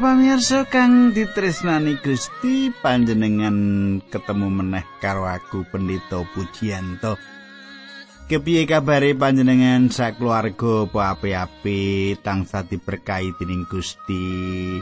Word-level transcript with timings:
Pamirsa 0.00 0.64
kang 0.64 1.12
ditresnani 1.12 2.00
Gusti 2.00 2.72
panjenengan 2.72 4.00
ketemu 4.08 4.48
meneh 4.48 4.80
karo 4.96 5.28
aku 5.28 5.68
Pendeta 5.68 6.24
Pujiyanto. 6.24 7.20
Kepiye 8.24 8.64
kabare 8.64 9.12
panjenengan 9.12 9.92
sakeluarga 9.92 10.88
apa 10.88 11.00
ape-ape 11.12 12.16
tansah 12.24 12.64
diberkahi 12.64 13.36
dening 13.36 13.68
Gusti. 13.68 14.80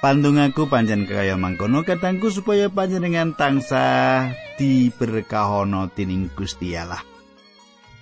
Pandung 0.00 0.40
aku 0.40 0.72
panjen 0.72 1.04
kaya 1.04 1.36
mangkono 1.36 1.84
katangku 1.84 2.32
supaya 2.32 2.72
panjenengan 2.72 3.36
tansah 3.36 4.32
diberkahono 4.56 5.92
dening 5.92 6.32
Gusti 6.32 6.72
Allah. 6.72 7.15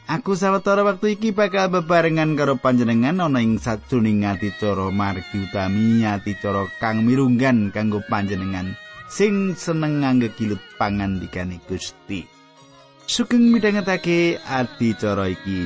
Aku 0.05 0.37
sawetara 0.37 0.85
waktu 0.85 1.17
iki 1.17 1.33
bakal 1.33 1.73
bebarengan 1.73 2.37
karo 2.37 2.61
panjenengan 2.61 3.25
ana 3.25 3.41
ing 3.41 3.57
sajroning 3.57 4.29
adicara 4.29 4.93
margi 4.93 5.49
utami 5.49 6.05
adicara 6.05 6.69
kang 6.77 7.09
mirunggan 7.09 7.73
kanggo 7.73 8.05
panjenengan 8.05 8.77
sing 9.09 9.57
seneng 9.57 10.05
ngangge 10.05 10.29
kilut 10.37 10.61
pangandikane 10.77 11.57
Gusti. 11.65 12.29
Sugeng 13.09 13.49
midhangetake 13.49 14.45
adicara 14.45 15.33
iki 15.33 15.65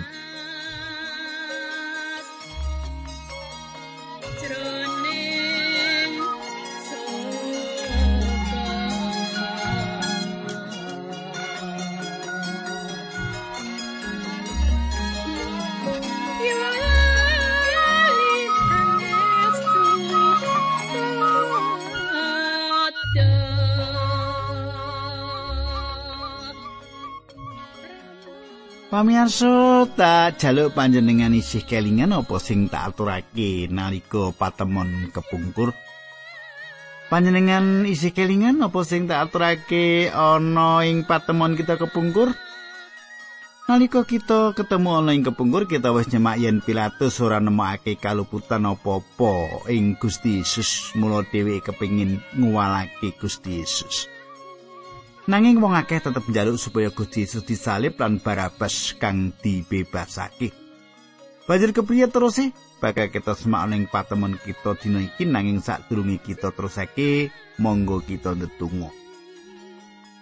Pamiyarsa 28.98 29.86
tak 29.94 30.42
jaluk 30.42 30.74
panjenengan 30.74 31.30
isih 31.30 31.62
kelingan 31.62 32.10
apa 32.10 32.34
sing 32.42 32.66
tak 32.66 32.90
aturake 32.90 33.70
nalika 33.70 34.34
patemon 34.34 35.14
kepungkur. 35.14 35.70
Panjenengan 37.06 37.86
isih 37.86 38.10
kelingan 38.10 38.58
apa 38.58 38.82
sing 38.82 39.06
tak 39.06 39.30
aturake 39.30 40.10
ana 40.10 40.82
ing 40.82 41.06
patemon 41.06 41.54
kita 41.54 41.78
kepungkur? 41.78 42.34
Nalika 43.70 44.02
kita 44.02 44.58
ketemu 44.58 44.90
ana 44.90 45.14
ing 45.14 45.22
kepungkur 45.22 45.70
kita 45.70 45.94
wis 45.94 46.10
nyemak 46.10 46.42
yen 46.42 46.58
Pilatus 46.58 47.22
ora 47.22 47.38
nemokake 47.38 48.02
kaluputan 48.02 48.66
apa-apa 48.66 49.62
ing 49.70 49.94
Gusti 49.94 50.42
Yesus 50.42 50.90
mula 50.98 51.22
dheweke 51.22 51.70
kepingin 51.70 52.18
nguwalake 52.34 53.14
Gusti 53.14 53.62
Yesus. 53.62 54.17
Nanging 55.28 55.60
wong 55.60 55.76
akeh 55.76 56.00
tetep 56.00 56.24
njaluk 56.24 56.56
supaya 56.56 56.88
Gusti 56.88 57.20
Yesus 57.20 57.44
disalib 57.44 58.00
lan 58.00 58.16
Barabas 58.16 58.96
kang 58.96 59.36
dibebasake. 59.44 60.56
Banjur 61.44 61.76
kepriye 61.76 62.08
terus 62.08 62.40
sih? 62.40 62.48
Bakal 62.80 63.12
kita 63.12 63.36
semak 63.36 63.68
ning 63.68 63.84
patemon 63.92 64.40
kita 64.40 64.72
dina 64.80 65.04
iki 65.04 65.28
nanging 65.28 65.60
sadurunge 65.60 66.16
kita 66.24 66.48
terusake, 66.56 67.28
monggo 67.60 68.00
kita 68.00 68.32
ndedonga. 68.32 68.88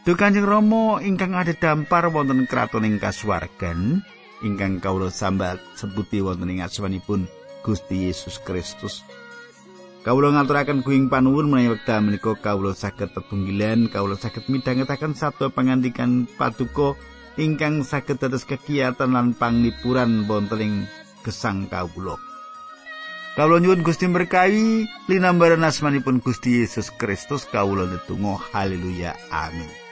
Duh 0.03 0.19
Kanjeng 0.19 0.47
Rama 0.47 0.99
ingkang 0.99 1.39
ada 1.39 1.55
dampar 1.55 2.11
wonten 2.11 2.43
kraton 2.51 2.83
ing 2.83 2.99
kasuwargan, 2.99 4.03
ingkang 4.43 4.83
kawula 4.83 5.15
sambat 5.15 5.63
sebuti 5.79 6.19
wonten 6.19 6.51
ing 6.51 6.67
asmanipun 6.67 7.31
Gusti 7.63 8.11
Yesus 8.11 8.43
Kristus. 8.43 9.07
Kawula 10.07 10.31
ngaturaken 10.39 10.87
kuing 10.87 11.11
panuwun 11.11 11.51
menawi 11.51 11.75
wekdal 11.75 11.99
menika 11.99 12.39
kawula 12.39 12.79
saged 12.79 13.11
tetunggilan, 13.11 13.91
kawula 13.91 14.15
saged 14.15 14.47
midhangetaken 14.47 15.19
sabda 15.19 15.51
pangandikan 15.51 16.31
paduka 16.39 16.95
ingkang 17.35 17.83
saged 17.83 18.23
dados 18.23 18.47
kegiatan 18.47 19.11
lan 19.11 19.35
panglipuran 19.35 20.31
wonten 20.31 20.63
ing 20.63 20.75
gesang 21.27 21.67
kawula. 21.67 22.15
Kawula 23.35 23.59
nyuwun 23.59 23.83
Gusti 23.83 24.07
berkahi 24.07 24.87
linambaran 25.11 25.67
asmanipun 25.67 26.23
Gusti 26.23 26.63
Yesus 26.63 26.95
Kristus 26.95 27.43
kawula 27.43 27.91
netunggal 27.91 28.39
haleluya 28.55 29.19
amin. 29.35 29.86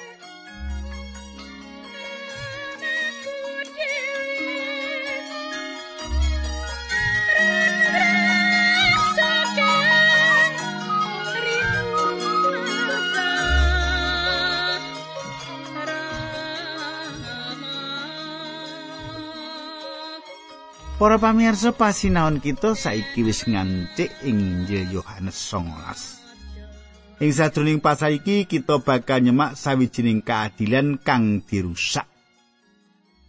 Para 21.05 21.21
pamirsa 21.21 21.77
pasinaon 21.77 22.41
kita 22.41 22.73
saiki 22.73 23.29
wis 23.29 23.45
ngancik 23.45 24.09
ing 24.25 24.41
Injil 24.41 24.89
Yohanes 24.89 25.37
19. 25.53 27.21
Ing 27.21 27.29
sadroning 27.29 27.85
pasal 27.85 28.25
iki 28.25 28.49
kita 28.49 28.81
bakal 28.81 29.21
nyemak 29.21 29.53
sawijining 29.53 30.25
keadilan 30.25 30.97
kang 30.97 31.45
dirusak. 31.45 32.09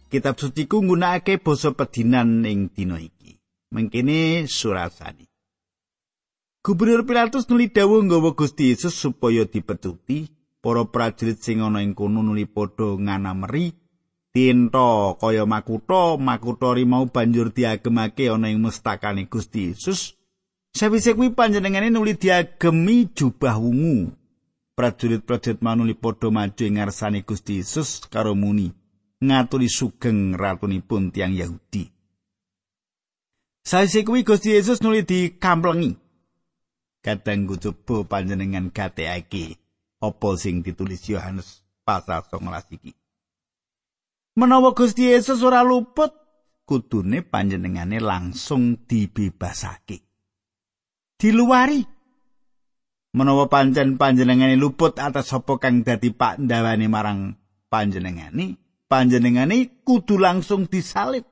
Kitab 0.08 0.40
suci 0.40 0.64
ku 0.64 0.80
nggunakake 0.80 1.36
basa 1.36 1.76
pedinan 1.76 2.48
ing 2.48 2.72
dina 2.72 2.96
iki. 2.96 3.36
Mengkene 3.68 4.48
surasani. 4.48 5.28
Gubernur 6.64 7.04
Pilatus 7.04 7.44
nuli 7.52 7.68
dawuh 7.68 8.00
nggawa 8.08 8.32
Gusti 8.32 8.72
Yesus 8.72 8.96
supaya 8.96 9.44
dipetuti. 9.44 10.32
Para 10.64 10.88
prajurit 10.88 11.44
sing 11.44 11.60
ana 11.60 11.84
ing 11.84 11.92
kono 11.92 12.24
nuli 12.24 12.48
padha 12.48 12.96
nganameri 12.96 13.85
Tinto 14.36 15.16
kaya 15.16 15.48
makutha 15.48 16.20
makutha 16.20 16.76
rimau 16.76 17.08
banjur 17.08 17.48
diagemake 17.56 18.28
ana 18.28 18.52
ing 18.52 18.60
mustakane 18.60 19.24
Gusti 19.32 19.72
Yesus. 19.72 20.12
Sawise 20.76 21.16
kuwi 21.16 21.32
panjenengane 21.32 21.88
nuli 21.88 22.20
diagemi 22.20 23.08
jubah 23.16 23.56
wungu. 23.56 24.12
Prajurit-prajurit 24.76 25.64
manuli 25.64 25.96
padha 25.96 26.28
maju 26.28 26.62
ing 26.68 26.76
ngarsane 26.76 27.24
Gusti 27.24 27.64
Yesus 27.64 28.04
karo 28.12 28.36
muni 28.36 28.76
ngaturi 29.24 29.72
sugeng 29.72 30.36
ratunipun 30.36 31.16
tiang 31.16 31.32
Yahudi. 31.32 31.88
Sawise 33.64 34.04
kuwi 34.04 34.20
Gusti 34.20 34.52
Yesus 34.52 34.84
nuli 34.84 35.00
dikamplengi. 35.00 35.96
Kadang 37.00 37.48
coba 37.56 38.04
panjenengan 38.04 38.68
gateake 38.68 39.56
apa 40.04 40.28
sing 40.36 40.60
ditulis 40.60 41.08
Yohanes 41.08 41.64
pasal 41.88 42.20
19 42.20 42.76
iki 42.76 42.92
Menawa 44.36 44.76
Gusti 44.76 45.08
Yesus 45.08 45.40
ora 45.40 45.64
luput, 45.64 46.12
kudune 46.68 47.24
panjenengane 47.24 47.96
langsung 48.04 48.84
dibebasake. 48.84 50.04
Diluari. 51.16 51.80
Menawa 53.16 53.48
pancen 53.48 53.96
panjenengane 53.96 54.60
luput 54.60 55.00
atas 55.00 55.32
sapa 55.32 55.56
kang 55.56 55.80
dadi 55.80 56.12
pak 56.12 56.36
ndawane 56.36 56.84
marang 56.84 57.32
panjenengane, 57.72 58.60
panjenengane 58.92 59.80
kudu 59.80 60.20
langsung 60.20 60.68
disalib. 60.68 61.24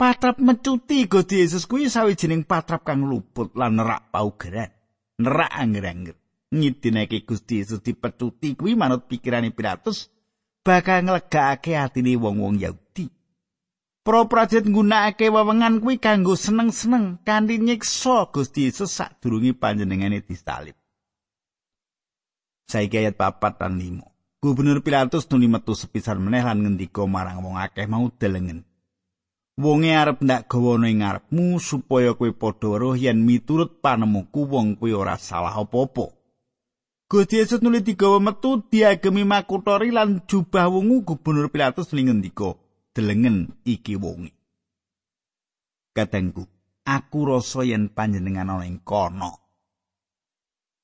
Patrap 0.00 0.40
mecuti 0.40 1.04
Gusti 1.04 1.44
Yesus 1.44 1.68
kuwi 1.68 1.92
sawijining 1.92 2.48
patrap 2.48 2.80
kang 2.80 3.04
luput 3.04 3.52
lan 3.52 3.76
nerak 3.76 4.08
paugeran. 4.08 4.72
Nerak 5.20 5.52
angger-angger. 5.52 6.16
Ngidinake 6.48 7.28
Gusti 7.28 7.60
Yesus 7.60 7.84
dipecuti 7.84 8.56
kuwi 8.56 8.72
manut 8.72 9.04
pikirane 9.04 9.52
Pilatus 9.52 10.15
bakal 10.66 11.06
nglegakake 11.06 11.78
atine 11.78 12.18
wong-wong 12.18 12.58
Yahudi. 12.58 13.06
Para 14.02 14.26
prajurit 14.26 14.66
nggunakake 14.66 15.30
wewengan 15.30 15.78
kuwi 15.78 16.02
kanggo 16.02 16.34
seneng-seneng 16.34 17.22
kanthi 17.22 17.62
nyiksa 17.62 18.34
Gusti 18.34 18.66
Yesus 18.66 18.90
sadurunge 18.90 19.54
panjenengane 19.54 20.18
disalib. 20.26 20.74
Saiki 22.66 22.98
ayat 22.98 23.14
4 23.14 23.62
dan 23.62 23.78
5. 23.78 24.02
Gubernur 24.42 24.82
Pilatus 24.82 25.30
nuli 25.30 25.46
metu 25.46 25.74
sepisan 25.74 26.18
meneh 26.18 26.42
lan 26.42 26.66
ngendika 26.66 27.06
marang 27.06 27.46
wong 27.46 27.56
akeh 27.62 27.86
mau 27.86 28.10
delengen. 28.10 28.66
Wonge 29.56 29.94
arep 29.96 30.20
ndak 30.20 30.52
gawa 30.52 30.76
ing 30.84 31.00
ngarepmu 31.00 31.56
supaya 31.62 32.12
kowe 32.12 32.28
padha 32.34 32.66
weruh 32.76 32.98
yen 32.98 33.24
miturut 33.24 33.80
panemuku 33.80 34.44
wong 34.44 34.76
kuwi 34.76 34.92
ora 34.92 35.16
salah 35.16 35.54
apa-apa. 35.56 36.15
Gusti 37.06 37.38
Yesus 37.38 37.62
nuli 37.62 37.86
digawa 37.86 38.18
metu 38.18 38.66
diagemi 38.66 39.22
makutori 39.22 39.94
lan 39.94 40.26
jubah 40.26 40.66
wungu 40.66 41.06
gubernur 41.06 41.54
Pilatus 41.54 41.94
ngendika, 41.94 42.58
"Delengen 42.90 43.54
iki 43.62 43.94
wonge." 43.94 44.34
Katengku, 45.94 46.50
aku 46.82 47.18
rasa 47.30 47.62
yen 47.62 47.94
panjenengan 47.94 48.50
ana 48.50 48.66
ing 48.66 48.82
kono. 48.82 49.38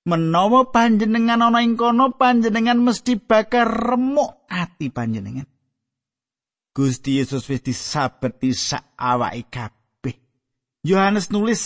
Menawa 0.07 0.71
panjenengan 0.71 1.43
ana 1.43 1.59
ing 1.59 1.75
kono, 1.75 2.15
panjenengan 2.15 2.79
mesti 2.79 3.19
bakal 3.19 3.67
remuk 3.67 4.47
ati 4.47 4.95
panjenengan. 4.95 5.51
Gusti 6.71 7.19
Yesus 7.19 7.51
wis 7.51 7.67
disabeti 7.67 8.55
sak 8.55 8.95
awake 8.95 9.51
kabeh. 9.51 10.17
Yohanes 10.87 11.35
nulis 11.35 11.63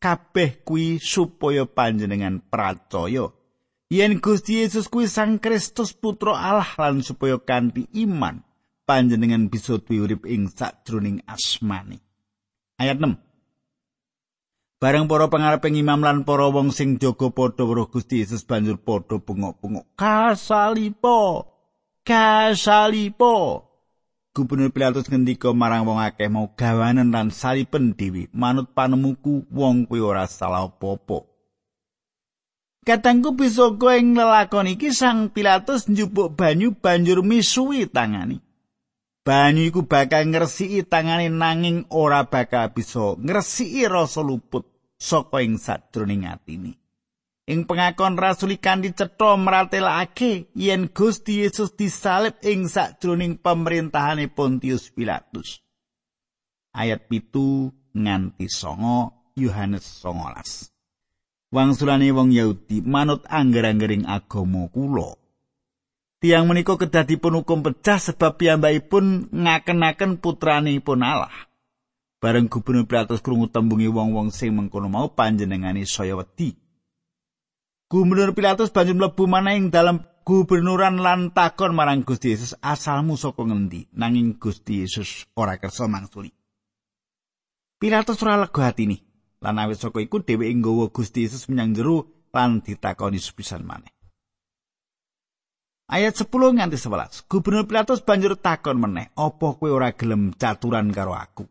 kabeh 0.00 0.64
kuwi 0.64 0.96
supaya 0.96 1.68
panjenengan 1.68 2.40
percaya 2.40 3.28
yen 3.90 4.22
Gusti 4.22 4.62
Yesus 4.62 4.86
kuwi 4.86 5.10
Sang 5.10 5.42
Kristus 5.42 5.90
putra 5.90 6.38
Allah 6.38 6.70
lan 6.78 7.02
supaya 7.02 7.42
kanthi 7.42 7.90
iman 8.06 8.46
panjenengan 8.86 9.50
bisa 9.50 9.82
duwe 9.82 10.06
urip 10.06 10.22
ing 10.30 10.46
sakjroning 10.46 11.26
asmane 11.26 11.98
ayat 12.78 13.02
6 13.02 13.18
Bareng 14.80 15.12
para 15.12 15.28
pangareping 15.28 15.76
imam 15.76 16.00
lan 16.00 16.24
para 16.24 16.48
wong 16.48 16.72
sing 16.72 16.96
jaga 16.96 17.28
padha 17.28 17.68
weruh 17.68 17.92
Gusti 17.92 18.24
Yesus 18.24 18.48
banjur 18.48 18.80
padha 18.80 19.20
bengok-bengok. 19.20 19.92
Kasalipo. 19.92 21.44
Kasalipo. 22.00 23.68
Gubernur 24.32 24.72
Pilatus 24.72 25.04
ngendika 25.12 25.52
marang 25.52 25.84
wong 25.84 26.00
akeh 26.00 26.32
mau 26.32 26.56
gawanen 26.56 27.12
lan 27.12 27.28
salipen 27.28 27.92
dewi 27.92 28.32
manut 28.32 28.72
panemuku 28.72 29.44
wong 29.52 29.84
kuwi 29.84 30.00
ora 30.00 30.24
salah 30.24 30.64
apa-apa. 30.64 31.29
Katangku 32.80 33.36
bisa 33.36 33.68
ing 34.00 34.16
lelakon 34.16 34.72
iki 34.72 34.88
sang 34.88 35.28
Pilatus 35.28 35.84
njupuk 35.92 36.32
banyu 36.32 36.72
banjur 36.72 37.20
misuwi 37.20 37.84
tangani. 37.84 38.40
Banyu 39.20 39.68
iku 39.68 39.84
bakal 39.84 40.32
ngresiki 40.32 40.88
tangane 40.88 41.28
nanging 41.28 41.84
ora 41.92 42.24
bakal 42.24 42.72
bisa 42.72 43.20
ngresiki 43.20 43.84
rasa 43.84 44.24
luput 44.24 44.64
saka 44.96 45.44
ing 45.44 45.60
sadroning 45.60 46.24
atine. 46.24 46.80
Ing 47.44 47.68
pengakon 47.68 48.16
rasuli 48.16 48.56
kanthi 48.56 48.96
cetha 48.96 49.36
mratelake 49.36 50.48
yen 50.56 50.88
Gusti 50.88 51.44
Yesus 51.44 51.76
disalib 51.76 52.40
ing 52.40 52.64
sadroning 52.64 53.36
pemerintahane 53.36 54.32
Pontius 54.32 54.88
Pilatus. 54.88 55.60
Ayat 56.72 57.10
pitu 57.12 57.74
nganti 57.92 58.48
songo 58.48 59.28
Yohanes 59.36 59.84
songolas. 59.84 60.69
Wangsulane 61.50 62.14
wong 62.14 62.30
Yahudi 62.30 62.78
manut 62.78 63.26
angger-anggering 63.26 64.06
agama 64.06 64.70
kula. 64.70 65.18
Tiang 66.22 66.46
menika 66.46 66.78
kedah 66.78 67.02
dipun 67.02 67.42
hukum 67.42 67.66
pecah 67.66 67.98
sebab 67.98 68.38
piyambakipun 68.38 69.34
ngaken-aken 69.34 70.22
putranipun 70.22 71.02
Allah. 71.02 71.50
Bareng 72.22 72.46
Gubernur 72.46 72.86
Pilatus 72.86 73.18
krungu 73.18 73.50
tembungi 73.50 73.90
wong-wong 73.90 74.30
sing 74.30 74.54
mengkono 74.54 74.86
mau 74.86 75.10
panjenengane 75.10 75.82
saya 75.90 76.14
wedi. 76.14 76.54
Gubernur 77.90 78.30
Pilatus 78.30 78.70
banjur 78.70 78.94
mlebu 78.94 79.26
maneh 79.26 79.58
ing 79.58 79.74
dalam 79.74 80.06
gubernuran 80.22 81.02
lan 81.02 81.34
takon 81.34 81.74
marang 81.74 82.06
Gusti 82.06 82.30
Yesus 82.30 82.54
asalmu 82.62 83.18
saka 83.18 83.42
ngendi 83.42 83.90
nanging 83.98 84.38
Gusti 84.38 84.86
Yesus 84.86 85.26
ora 85.34 85.58
kersa 85.58 85.90
mangsuli. 85.90 86.30
Pilatus 87.80 88.22
ora 88.22 88.38
lega 88.38 88.70
atine 88.70 89.09
lan 89.40 89.60
awit 89.60 89.80
saka 89.80 90.00
iku 90.04 90.20
dheweke 90.20 90.54
nggawa 90.60 90.92
Gusti 90.92 91.24
Yesus 91.24 91.48
menyang 91.48 91.72
jero 91.72 91.96
lan 92.30 92.60
ditakoni 92.60 93.16
sepisan 93.16 93.64
maneh. 93.64 93.92
Ayat 95.90 96.14
10 96.14 96.30
nganti 96.30 96.78
11. 96.78 97.26
Gubernur 97.26 97.66
Pilatus 97.66 98.06
banjur 98.06 98.38
takon 98.38 98.78
meneh, 98.78 99.10
"Apa 99.18 99.58
kowe 99.58 99.66
ora 99.66 99.90
gelem 99.90 100.30
caturan 100.38 100.94
karo 100.94 101.18
aku?" 101.18 101.50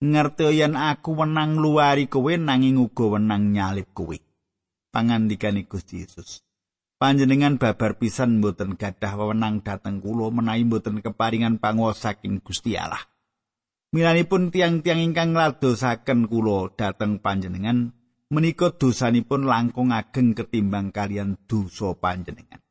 ngerti 0.00 0.56
yen 0.56 0.80
aku 0.80 1.12
wenang 1.12 1.60
luari 1.60 2.08
kowe 2.08 2.32
nanging 2.32 2.80
uga 2.80 3.20
wenang 3.20 3.52
nyalip 3.52 3.92
kowe 3.92 4.16
pangandikane 4.96 5.68
Gusti 5.68 6.00
Yesus 6.00 6.40
panjenengan 6.96 7.60
babar 7.60 8.00
pisan 8.00 8.40
mboten 8.40 8.80
gadah 8.80 9.12
wewenang 9.20 9.60
dhateng 9.60 10.00
kula 10.00 10.32
menawi 10.32 10.64
mboten 10.64 11.04
keparingan 11.04 11.60
panguwasa 11.60 12.16
saking 12.16 12.40
Gusti 12.40 12.80
Allah 12.80 13.04
milanipun 13.90 14.54
tiang-tiang 14.54 15.02
ingkang 15.02 15.34
ngladosaken 15.34 16.30
kula 16.30 16.70
dhateng 16.78 17.18
panjenengan 17.18 17.90
menika 18.30 18.70
dosanipun 18.70 19.50
langkung 19.50 19.90
ageng 19.90 20.38
ketimbang 20.38 20.94
kalian 20.94 21.34
dosa 21.50 21.98
panjenengan 21.98 22.62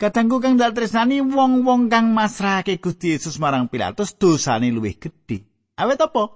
Kadangku 0.00 0.42
kang 0.42 0.58
dal 0.58 0.74
tresnani 0.74 1.22
wong-wong 1.22 1.86
kang 1.86 2.10
masrahake 2.10 2.82
Gusti 2.82 3.14
Yesus 3.14 3.38
marang 3.38 3.70
Pilatus 3.70 4.18
dosane 4.18 4.66
luwih 4.74 4.98
gedhe. 4.98 5.46
Awet 5.78 6.02
apa? 6.02 6.26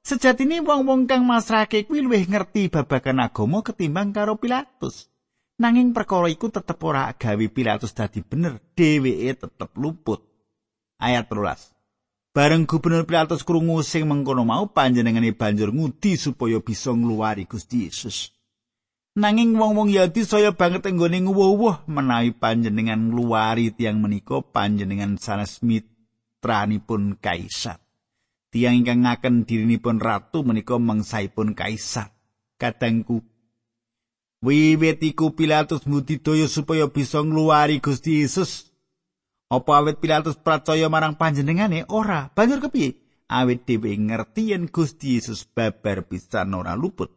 Sejatine 0.00 0.64
wong-wong 0.64 1.04
kang 1.04 1.28
masrahke 1.28 1.84
kuwi 1.84 2.00
luwih 2.00 2.24
ngerti 2.24 2.72
babagan 2.72 3.20
agama 3.20 3.60
ketimbang 3.60 4.16
karo 4.16 4.40
Pilatus. 4.40 5.12
Nanging 5.60 5.92
perkara 5.92 6.32
iku 6.32 6.48
tetep 6.48 6.80
ora 6.80 7.12
gawe 7.12 7.46
Pilatus 7.52 7.92
dadi 7.92 8.24
bener, 8.24 8.56
dheweke 8.72 9.44
tetep 9.44 9.68
luput. 9.76 10.24
Ayat 10.96 11.28
13. 11.28 11.79
Bareng 12.30 12.66
gubernur 12.66 13.06
Pilatus 13.06 13.42
krungu 13.42 13.82
sing 13.82 14.06
mengkono 14.06 14.46
mau 14.46 14.70
panjenengane 14.70 15.34
banjur 15.34 15.74
ngudi 15.74 16.14
supaya 16.14 16.62
bisa 16.62 16.94
ngluwari 16.94 17.46
Gusti 17.50 17.90
Yesus. 17.90 18.30
Nanging 19.18 19.58
wong-wong 19.58 19.90
Yahudi 19.90 20.22
saya 20.22 20.54
banget 20.54 20.86
enggone 20.86 21.18
nguwuh 21.26 21.82
menawi 21.90 22.30
panjenengan 22.30 23.10
ngluwari 23.10 23.74
tiang 23.74 23.98
menika 23.98 24.38
panjenengan 24.38 25.18
sanes 25.18 25.58
mitranipun 25.66 27.18
kaisar. 27.18 27.82
tiang 28.50 28.82
ingkang 28.82 29.06
ngaken 29.06 29.46
dirinipun 29.46 30.02
ratu 30.02 30.42
menika 30.42 30.74
mangsaipun 30.76 31.54
kaisar 31.54 32.10
kadangku 32.58 33.22
wiwitiku 34.42 35.38
Pilatus 35.38 35.86
mudidaya 35.86 36.50
supaya 36.50 36.90
bisa 36.90 37.22
ngluwari 37.22 37.78
Gusti 37.78 38.26
Yesus 38.26 38.69
apa 39.50 39.70
awet 39.82 39.98
Pilatus 39.98 40.38
percaya 40.38 40.86
marang 40.86 41.18
panjenengane 41.18 41.82
ora 41.90 42.30
banjur 42.30 42.62
kepiye 42.62 42.94
awet 43.26 43.66
dhewe 43.66 43.90
ngerti 43.98 44.54
yen 44.54 44.70
Gusti 44.70 45.18
Yesus 45.18 45.42
babar 45.42 46.06
bisa 46.06 46.46
ora 46.46 46.78
luput 46.78 47.10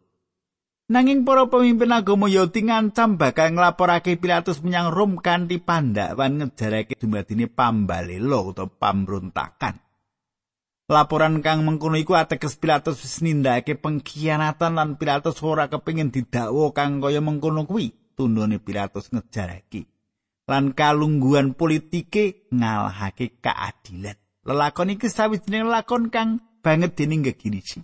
Nanging 0.83 1.23
para 1.23 1.47
pemimpin 1.47 1.95
agama 1.95 2.27
Yahudi 2.27 2.67
ngancam 2.67 3.15
bakal 3.15 3.55
nglaporake 3.55 4.19
Pilatus 4.19 4.59
menyang 4.59 4.91
Rom 4.91 5.15
kanthi 5.15 5.55
pandhawan 5.63 6.43
ngejarake 6.43 6.99
dumadine 6.99 7.47
pambalela 7.47 8.43
utawa 8.43 8.67
pambrontakan. 8.67 9.79
Laporan 10.91 11.39
kang 11.39 11.63
mengkono 11.63 11.95
iku 11.95 12.19
ateges 12.19 12.59
Pilatus 12.59 12.99
wis 12.99 13.23
nindakake 13.23 13.79
pengkhianatan 13.79 14.75
lan 14.75 14.99
Pilatus 14.99 15.39
ora 15.39 15.71
kepengin 15.71 16.11
didakwa 16.11 16.75
kang 16.75 16.99
kaya 16.99 17.23
mengkono 17.23 17.63
kuwi. 17.63 17.95
Tundone 18.19 18.59
Pilatus 18.59 19.07
ngejarake. 19.07 19.92
Lan 20.43 20.75
kalungguhan 20.75 21.55
politike 21.55 22.49
ngalahake 22.51 23.39
keadilan. 23.39 24.19
Lelakon 24.43 24.91
iki 24.91 25.07
sawijining 25.07 25.71
lakon 25.71 26.11
kang 26.11 26.43
banget 26.59 26.99
dening 26.99 27.23
gegirisi. 27.23 27.79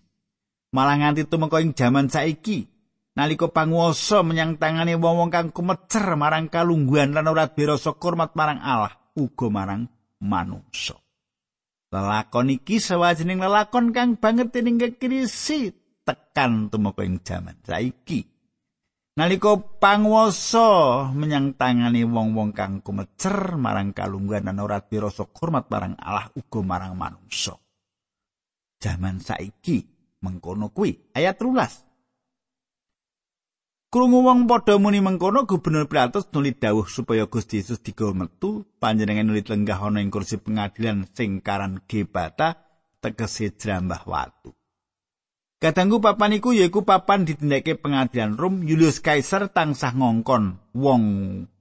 Malah 0.76 1.00
nganti 1.00 1.24
tumeka 1.26 1.64
ing 1.64 1.72
jaman 1.72 2.12
saiki 2.12 2.68
nalika 3.16 3.52
panguwasa 3.52 4.22
menyang 4.24 4.56
tangane 4.56 4.96
wong-wong 4.96 5.32
kang 5.32 5.50
kumecer 5.52 6.16
marang 6.20 6.48
kalungguhan 6.48 7.12
lan 7.12 7.28
ora 7.28 7.52
dirasa 7.52 7.96
hormat 7.96 8.36
marang 8.36 8.60
Allah 8.60 8.96
uga 9.16 9.48
marang 9.48 9.88
manungsa. 10.20 11.00
Lelakon 11.90 12.54
iki 12.54 12.78
sawajining 12.78 13.42
lelakon 13.42 13.96
kang 13.96 14.20
banget 14.20 14.52
dening 14.52 14.78
kekirisi 14.78 15.74
tekan 16.04 16.68
tumeka 16.68 17.02
ing 17.08 17.24
jaman 17.24 17.58
saiki. 17.64 18.39
Nalika 19.20 19.60
panguwasa 19.60 21.12
menyang 21.12 21.52
tangane 21.60 22.08
wong-wong 22.08 22.56
kang 22.56 22.80
kumecer 22.80 23.60
marang 23.60 23.92
kalungguhan 23.92 24.48
lan 24.48 24.64
ora 24.64 24.80
dirasa 24.80 25.28
hormat 25.28 25.68
marang 25.68 26.00
Allah 26.00 26.32
uga 26.40 26.64
marang 26.64 26.96
manungsa. 26.96 27.60
Jaman 28.80 29.20
saiki 29.20 29.84
mengkono 30.24 30.72
kuwi 30.72 31.12
ayat 31.12 31.36
13. 31.36 33.92
Krungu 33.92 34.24
wong 34.24 34.48
padha 34.48 34.80
muni 34.80 35.04
mengkono 35.04 35.44
Gubernur 35.44 35.92
Pilatus 35.92 36.32
nuli 36.32 36.56
dawuh 36.56 36.88
supaya 36.88 37.28
Gusti 37.28 37.60
Yesus 37.60 37.84
digawa 37.84 38.24
metu 38.24 38.72
panjenengan 38.80 39.28
nuli 39.28 39.44
lenggah 39.44 39.84
ana 39.84 40.00
ing 40.00 40.16
kursi 40.16 40.40
pengadilan 40.40 41.12
sing 41.12 41.44
karan 41.44 41.84
Gebata 41.92 42.56
tegese 43.04 43.52
jrambah 43.52 44.00
watu. 44.08 44.56
Kadangku 45.60 46.00
papan 46.00 46.40
iku 46.40 46.56
yaiku 46.56 46.88
papan 46.88 47.28
ditindakake 47.28 47.76
pengadilan 47.76 48.40
Rom 48.40 48.64
Julius 48.64 49.04
Caesar 49.04 49.52
tansah 49.52 49.92
ngongkon 49.92 50.56
wong 50.72 51.04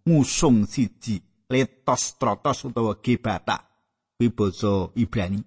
ngusung 0.07 0.71
siji 0.71 1.19
letos 1.50 2.14
trotos 2.14 2.62
utawa 2.62 3.02
Gebata 3.02 3.67
kuwi 4.14 4.31
basa 4.31 4.95
Ibrani. 4.95 5.43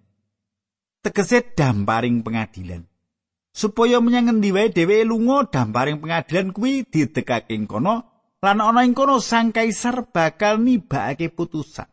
Tegese 1.00 1.56
damparing 1.56 2.20
pengadilan. 2.22 2.92
supaya 3.52 4.00
menyang 4.00 4.32
ngendi 4.32 4.50
wae 4.56 4.72
dheweke 4.72 5.04
lunga 5.04 5.44
damparing 5.52 6.00
pengadilan 6.00 6.56
kuwi 6.56 6.88
didekake 6.88 7.52
ing 7.52 7.68
kono 7.68 8.08
lan 8.40 8.64
ana 8.64 8.88
ing 8.88 8.96
kono 8.96 9.20
sang 9.20 9.52
kaisar 9.52 10.08
bakal 10.08 10.56
nibakake 10.56 11.28
putusan 11.28 11.88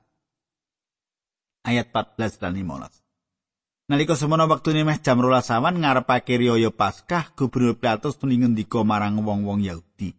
ayat 1.67 1.91
14 1.91 2.39
dan 2.39 2.55
15 2.55 3.08
nalika 3.89 4.13
semono 4.21 4.45
wektune 4.45 4.85
meh 4.85 5.01
jam 5.01 5.17
12 5.25 5.49
awan 5.57 5.81
ngarepake 5.81 6.37
riyaya 6.37 6.69
Paskah 6.69 7.33
gubernur 7.33 7.81
Pilatus 7.81 8.21
tuni 8.21 8.37
ngendika 8.37 8.85
marang 8.85 9.25
wong-wong 9.25 9.65
Yahudi? 9.65 10.13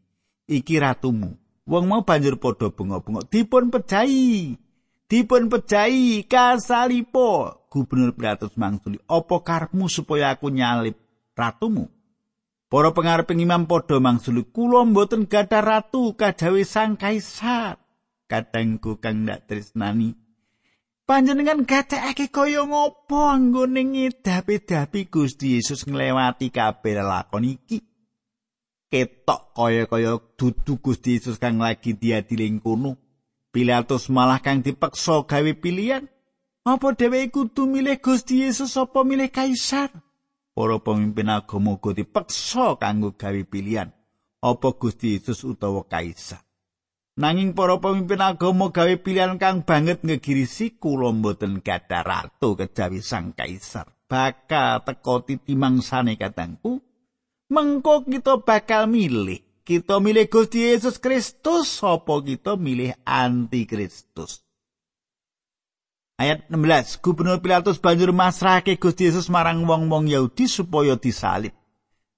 Iki 0.50 0.82
ratumu. 0.82 1.38
Wong 1.70 1.86
mau 1.86 2.02
banjur 2.02 2.42
padha 2.42 2.74
bengok-bengok. 2.74 3.30
Dipun 3.30 3.70
pejahi. 3.70 4.58
Dipun 5.06 5.54
pejahi 5.54 6.26
kasalipo 6.26 7.62
gubernur 7.70 8.18
Pilatus 8.18 8.58
mangsuli 8.58 8.98
apa 9.06 9.38
karepmu 9.46 9.86
supaya 9.86 10.34
aku 10.34 10.50
nyalip 10.50 10.98
ratumu? 11.38 11.94
Para 12.74 12.90
pengareping 12.90 13.46
imam 13.46 13.70
padha 13.70 14.02
mangsuli 14.02 14.50
kula 14.50 14.82
mboten 14.90 15.30
gadah 15.30 15.62
ratu 15.62 16.18
kajawi 16.18 16.66
sang 16.66 16.98
kaisar. 16.98 17.78
Kadangku 18.26 18.98
kang 18.98 19.30
ndak 19.30 19.46
tresnani. 19.46 20.29
Panjenengan 21.10 21.66
gatekake 21.66 22.30
kaya 22.30 22.70
ngopo 22.70 23.34
anggone 23.34 23.82
ngedapi-dapi 23.82 25.10
Gusti 25.10 25.58
Yesus 25.58 25.90
nglewati 25.90 26.54
kabeh 26.54 27.02
lakon 27.02 27.50
iki? 27.50 27.82
Ketok 28.94 29.58
kaya-kaya 29.58 30.22
dudu 30.38 30.78
Gusti 30.78 31.18
Yesus 31.18 31.42
kang 31.42 31.58
lagi 31.58 31.98
diadili 31.98 32.54
kono. 32.62 32.94
Pilatus 33.50 34.14
malah 34.14 34.38
kang 34.38 34.62
dipeksa 34.62 35.26
gawe 35.26 35.52
pilihan. 35.58 36.06
Apa 36.62 36.94
dheweke 36.94 37.34
kudu 37.34 37.66
milih 37.66 37.98
Gusti 37.98 38.46
Yesus 38.46 38.78
apa 38.78 39.02
milih 39.02 39.34
kaisar? 39.34 39.90
para 40.60 40.76
pemimpin 40.76 41.32
agama 41.32 41.80
uga 41.80 41.96
dipeksa 41.96 42.76
kanggo 42.76 43.16
gawe 43.16 43.42
pilihan 43.48 43.96
apa 44.44 44.68
Gusti 44.76 45.16
Yesus 45.16 45.48
utawa 45.48 45.88
kaisar. 45.88 46.44
Nanging 47.20 47.52
para 47.52 47.76
pemimpin 47.84 48.24
agama 48.24 48.72
gawe 48.72 48.96
pilihan 48.96 49.36
kang 49.36 49.68
banget 49.68 50.08
ngegirisi 50.08 50.80
kula 50.80 51.12
mboten 51.12 51.60
gadah 51.60 52.00
ratu 52.08 52.56
kejawi 52.56 53.04
sang 53.04 53.36
kaisar. 53.36 53.92
Bakal 54.08 54.88
teko 54.88 55.28
titimangsane 55.28 56.16
katangku, 56.16 56.80
mengko 57.52 58.08
kita 58.08 58.40
bakal 58.40 58.88
milih. 58.88 59.44
Kita 59.68 60.00
milih 60.00 60.32
Gusti 60.32 60.64
Yesus 60.64 60.96
Kristus 60.96 61.84
apa 61.84 62.24
kita 62.24 62.56
milih 62.56 62.96
anti 63.04 63.68
Kristus. 63.68 64.40
Ayat 66.16 66.48
16, 66.48 67.04
Gubernur 67.04 67.44
Pilatus 67.44 67.84
banjur 67.84 68.16
masrahke 68.16 68.80
Gusti 68.80 69.12
Yesus 69.12 69.28
marang 69.28 69.68
wong-wong 69.68 70.08
Yahudi 70.08 70.48
supaya 70.48 70.96
disalib. 70.96 71.52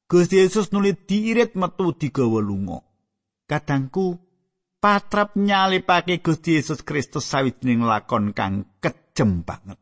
Gusti 0.05 0.37
Yesus 0.37 0.69
nulit 0.69 1.09
diirit 1.09 1.57
metu 1.57 1.89
digawa 1.89 2.37
lunga. 2.37 2.85
Kadangku 3.49 4.30
patrap 4.81 5.37
nyalipake 5.37 6.19
Gusti 6.19 6.57
Yesus 6.57 6.81
Kristus 6.81 7.29
sawijining 7.29 7.85
lakon 7.85 8.33
kang 8.33 8.65
kejem 8.81 9.45
banget. 9.45 9.77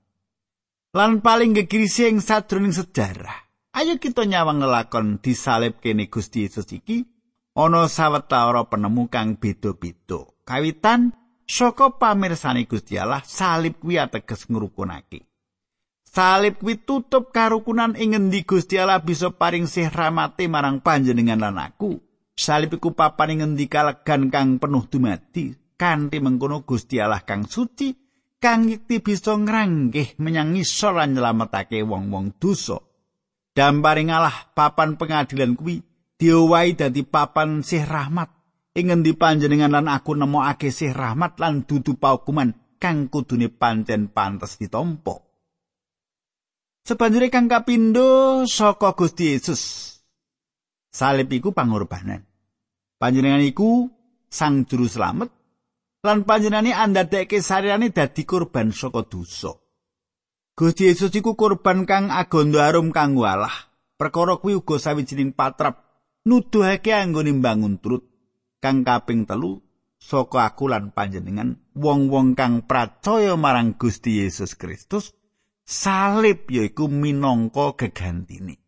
Lan 0.93 1.23
paling 1.23 1.55
gegirisi 1.55 2.11
ing 2.11 2.19
sadroning 2.19 2.75
sejarah. 2.75 3.47
Ayo 3.73 3.95
kita 3.95 4.27
nyawang 4.27 4.59
lakon 4.59 5.23
disalib 5.23 5.79
kene 5.79 6.11
Gusti 6.11 6.43
Yesus 6.43 6.67
iki 6.75 7.07
ana 7.55 7.87
sawetara 7.87 8.67
penemu 8.67 9.07
kang 9.07 9.39
beda-beda. 9.39 10.27
Kawitan 10.43 11.15
Saka 11.49 11.89
pamirsane 11.89 12.69
Gusti 12.69 12.93
Allah, 13.01 13.25
salib 13.25 13.81
kuwi 13.81 13.97
ateges 13.97 14.45
ngrukunake. 14.45 15.25
Salib 16.05 16.61
kuwi 16.61 16.77
tutup 16.77 17.33
karukunan 17.33 17.97
ing 17.97 18.13
ngendi 18.13 18.45
Gusti 18.45 18.77
Allah 18.77 19.01
bisa 19.01 19.33
paring 19.33 19.65
sih 19.65 19.89
rahmate 19.89 20.45
marang 20.45 20.77
panjenengan 20.77 21.41
lan 21.41 21.57
aku. 21.57 21.97
Salib 22.39 22.79
iku 22.79 22.95
papan 22.95 23.35
ing 23.35 23.39
ngendi 23.43 23.67
kalegan 23.67 24.31
kang 24.31 24.63
penuh 24.63 24.87
dumadi, 24.87 25.51
kanthi 25.75 26.23
mengkono 26.23 26.63
Gusti 26.63 26.95
Allah 26.95 27.19
kang 27.27 27.43
suci 27.43 27.91
kang 28.39 28.71
yekti 28.71 29.03
bisa 29.03 29.35
ngranggih 29.35 30.15
menyang 30.23 30.55
ngisor 30.55 30.95
lan 30.95 31.19
nyelametake 31.19 31.83
wong-wong 31.83 32.39
dosa. 32.39 32.79
Damparing 33.51 34.15
Allah 34.15 34.55
papan 34.55 34.95
pengadilan 34.95 35.59
kuwi 35.59 35.83
diowahi 36.15 36.79
dadi 36.79 37.03
papan 37.03 37.59
sih 37.59 37.83
rahmat 37.83 38.31
ing 38.71 38.87
ngendi 38.87 39.19
panjenengan 39.19 39.75
lan 39.75 39.91
aku 39.91 40.15
nemokake 40.15 40.71
sih 40.71 40.95
rahmat 40.95 41.43
lan 41.43 41.67
dudu 41.67 41.99
paukuman 41.99 42.55
kang 42.79 43.11
kudune 43.11 43.51
pancen 43.51 44.07
pantes 44.15 44.55
ditampa. 44.55 45.19
Sebanjure 46.87 47.27
kang 47.27 47.51
kapindo 47.51 48.47
saka 48.47 48.95
Gusti 48.95 49.35
Yesus. 49.35 49.91
Salib 50.87 51.27
iku 51.35 51.51
pangorbanan. 51.51 52.28
Panjenengan 52.99 53.39
iku 53.47 53.87
sang 54.27 54.67
juru 54.67 54.91
slamet 54.91 55.31
lan 56.03 56.27
panjenengane 56.27 56.75
andadeke 56.75 57.39
sarirane 57.39 57.95
dadi 57.95 58.27
korban 58.27 58.75
saka 58.75 59.07
dosa. 59.07 59.55
Gusti 60.59 60.91
Yesus 60.91 61.15
iku 61.15 61.39
korban 61.39 61.87
kang 61.87 62.11
agondo 62.11 62.59
arum 62.59 62.91
kanggo 62.91 63.23
Allah. 63.23 63.55
Perkara 63.95 64.39
kuwi 64.39 64.59
uga 64.59 64.75
sawijining 64.79 65.31
patrap 65.31 65.89
nuduhake 66.27 66.91
anggone 66.91 67.31
mbangun 67.39 67.79
turut 67.79 68.03
kang 68.59 68.83
kaping 68.83 69.23
telu 69.23 69.63
saka 69.99 70.51
aku 70.51 70.71
lan 70.71 70.91
panjenengan 70.91 71.59
wong-wong 71.75 72.35
kang 72.35 72.63
pracaya 72.67 73.35
marang 73.39 73.75
Gusti 73.75 74.23
Yesus 74.23 74.55
Kristus 74.55 75.15
salib 75.63 76.47
yaiku 76.51 76.91
minangka 76.91 77.75
gegantine 77.75 78.59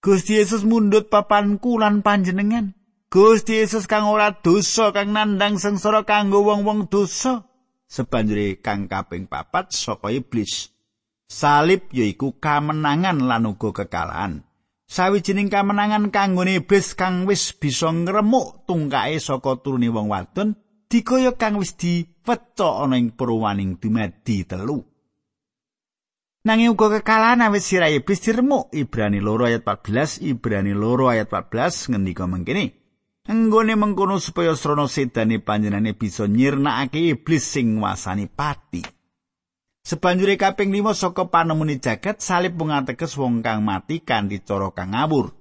Gusti 0.00 0.40
Yesus 0.40 0.64
mundut 0.64 1.12
papanku 1.12 1.76
lan 1.76 2.00
panjenengan 2.00 2.77
Gusti 3.08 3.56
Yesus 3.56 3.88
kang 3.88 4.04
ora 4.04 4.36
dosa 4.36 4.92
kang 4.92 5.16
nandang 5.16 5.56
sengsara 5.56 6.04
kanggo 6.04 6.44
wong-wong 6.44 6.92
dosa 6.92 7.40
sebanjure 7.88 8.60
kang 8.60 8.84
kaping 8.84 9.24
papat 9.24 9.72
saka 9.72 10.12
iblis. 10.12 10.68
Salib 11.24 11.88
yaiku 11.88 12.36
kamenangan 12.36 13.24
lan 13.24 13.48
uga 13.48 13.72
kekalahan. 13.72 14.44
Sawijining 14.84 15.48
kamenangan 15.48 16.12
kanggo 16.12 16.44
iblis 16.44 16.92
kang 16.92 17.24
wis 17.24 17.56
bisa 17.56 17.88
ngremuk 17.88 18.68
tungkae 18.68 19.16
saka 19.16 19.56
turune 19.64 19.88
wong 19.88 20.12
wadon 20.12 20.60
dikaya 20.92 21.32
kang 21.32 21.56
wis 21.56 21.80
dipeco 21.80 22.84
ana 22.84 23.00
ing 23.00 23.16
purwaning 23.16 23.80
dumadi 23.80 24.44
telu. 24.44 24.84
Nanging 26.44 26.76
uga 26.76 27.00
kekalahan 27.00 27.40
awit 27.40 27.64
sira 27.64 27.88
iblis 27.88 28.20
diremuk. 28.20 28.68
Ibrani 28.68 29.24
loro 29.24 29.48
ayat 29.48 29.64
14 29.64 30.28
Ibrani 30.28 30.76
loro 30.76 31.08
ayat 31.08 31.32
14 31.32 31.96
ngendika 31.96 32.28
mengkene 32.28 32.78
Enggone 33.28 33.76
mengkono 33.76 34.16
supaya 34.16 34.56
srana 34.56 34.88
sedane 34.88 35.36
panjenane 35.36 35.92
bisa 35.92 36.24
nyirnakake 36.24 37.12
iblis 37.12 37.44
sing 37.44 37.76
wasani 37.76 38.24
pati. 38.24 38.80
Sebanjure 39.84 40.40
kaping 40.40 40.72
5 40.72 40.96
saka 40.96 41.28
panemune 41.28 41.76
jagat 41.76 42.24
salib 42.24 42.56
mung 42.56 42.72
ateges 42.72 43.20
wong 43.20 43.44
kang 43.44 43.60
mati 43.60 44.00
kanthi 44.00 44.40
cara 44.40 44.72
kang 44.72 44.96
ngawur. 44.96 45.36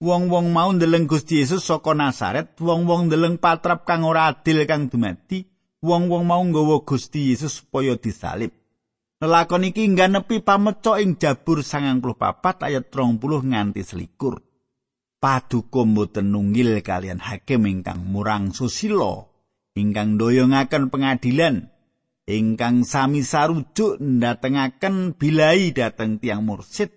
Wong-wong 0.00 0.52
mau 0.52 0.68
ndeleng 0.72 1.08
Gusti 1.08 1.40
Yesus 1.40 1.64
saka 1.64 1.96
Nazaret, 1.96 2.52
wong-wong 2.60 3.08
ndeleng 3.08 3.40
patrap 3.40 3.88
kang 3.88 4.04
ora 4.04 4.28
adil 4.28 4.64
kang 4.68 4.92
dumati, 4.92 5.44
wong-wong 5.80 6.24
mau 6.28 6.44
nggawa 6.44 6.84
Gusti 6.84 7.32
Yesus 7.32 7.64
supaya 7.64 7.96
disalib. 7.96 8.52
Lelakon 9.24 9.68
iki 9.72 9.88
ngganepi 9.88 10.44
pamecok 10.44 11.00
ing 11.00 11.16
Jabur 11.16 11.64
94 11.64 12.64
ayat 12.64 12.92
30 12.92 13.20
nganti 13.52 13.80
selikur. 13.84 14.49
Paduka 15.20 15.84
mboten 15.84 16.32
nunggil 16.32 16.80
kalian 16.80 17.20
hakim 17.20 17.68
ingkang 17.68 18.08
murang 18.08 18.56
susila, 18.56 19.28
ingkang 19.76 20.16
doyongaken 20.16 20.88
pengadilan, 20.88 21.68
ingkang 22.24 22.88
sami 22.88 23.20
sarujuk 23.20 24.00
ndatengaken 24.00 25.12
bilai 25.20 25.76
dateng 25.76 26.16
tiang 26.24 26.48
mursid 26.48 26.88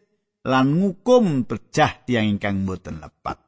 lan 0.48 0.80
ngukum 0.80 1.44
bejah 1.44 2.08
tiang 2.08 2.40
ingkang 2.40 2.64
boten 2.64 3.04
lepat. 3.04 3.44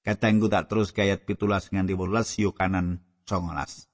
Katengku 0.00 0.48
tak 0.48 0.72
terus 0.72 0.96
kayat 0.96 1.28
pitulas 1.28 1.68
nganti 1.68 1.92
wolas 1.92 2.32
yo 2.40 2.56
kanan 2.56 3.04
songolas. 3.28 3.86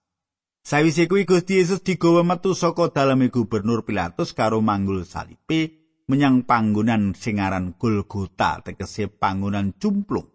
Sawise 0.63 1.11
kuwi 1.11 1.27
Gusti 1.27 1.59
Yesus 1.59 1.83
digawa 1.83 2.23
metu 2.23 2.55
saka 2.55 2.95
daleme 2.95 3.27
gubernur 3.27 3.83
Pilatus 3.83 4.37
karo 4.39 4.63
manggul 4.63 5.03
salipe 5.03 5.78
menyang 6.09 6.49
panggonan 6.49 7.13
singaran 7.13 7.77
Golgota 7.77 8.65
tegese 8.65 9.13
panggonan 9.13 9.77
cumplung. 9.77 10.27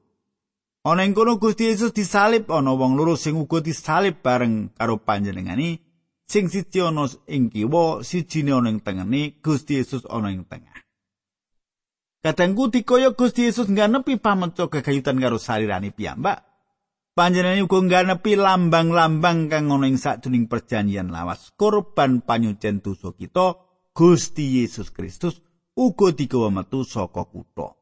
Ana 0.84 1.08
ing 1.08 1.16
kono 1.16 1.40
Gusti 1.40 1.72
Yesus 1.72 1.96
disalib 1.96 2.52
ana 2.52 2.76
wong 2.76 3.00
loro 3.00 3.16
sing 3.16 3.40
uga 3.40 3.64
disalib 3.64 4.20
bareng 4.20 4.76
karo 4.76 5.00
panjenengane 5.00 5.80
sing 6.28 6.52
siji 6.52 6.84
ana 6.84 7.08
ing 7.28 7.48
kiwa 7.48 8.04
siji 8.04 8.44
ana 8.52 8.68
ing 8.68 8.84
tengene 8.84 9.40
Gusti 9.40 9.80
Yesus 9.80 10.04
ana 10.12 10.30
ing 10.30 10.44
tengah 10.44 10.84
Kadangku 12.24 12.72
dikaya 12.72 13.16
Gusti 13.16 13.48
Yesus 13.48 13.68
nganepi 13.68 14.20
pameco 14.20 14.68
kegayutan 14.68 15.24
karo 15.24 15.40
sarirane 15.40 15.96
piyambak 15.96 16.44
panjenengane 17.16 17.64
uga 17.64 17.80
nganepi 17.80 18.36
lambang-lambang 18.36 19.48
kang 19.48 19.72
ana 19.72 19.88
ing 19.88 19.96
sajroning 19.96 20.52
perjanjian 20.52 21.16
lawas 21.16 21.56
korban 21.56 22.20
panyucen 22.28 22.84
dosa 22.84 23.16
kita 23.16 23.56
Gusti 23.96 24.60
Yesus 24.60 24.92
Kristus 24.92 25.40
uga 25.74 26.14
digawa 26.14 26.54
metu 26.54 26.86
saka 26.86 27.26
kutha 27.26 27.74